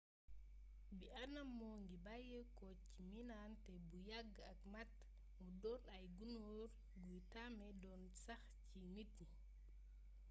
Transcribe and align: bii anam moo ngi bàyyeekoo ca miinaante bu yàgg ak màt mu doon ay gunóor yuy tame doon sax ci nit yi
bii 0.97 1.15
anam 1.23 1.49
moo 1.59 1.75
ngi 1.83 1.95
bàyyeekoo 2.05 2.73
ca 2.89 2.97
miinaante 3.11 3.71
bu 3.87 3.95
yàgg 4.09 4.35
ak 4.51 4.59
màt 4.73 4.89
mu 5.41 5.49
doon 5.61 5.81
ay 5.95 6.03
gunóor 6.17 6.69
yuy 7.05 7.19
tame 7.33 7.67
doon 7.81 8.01
sax 8.25 8.41
ci 8.67 8.77
nit 8.93 9.11
yi 9.21 9.27